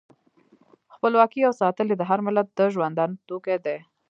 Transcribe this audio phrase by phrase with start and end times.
[0.95, 3.77] خپلواکي او ساتل یې د هر ملت د ژوندانه توکی دی.